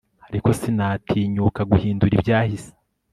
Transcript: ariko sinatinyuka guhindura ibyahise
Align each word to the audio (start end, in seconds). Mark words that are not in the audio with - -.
ariko 0.27 0.49
sinatinyuka 0.59 1.61
guhindura 1.71 2.13
ibyahise 2.17 2.71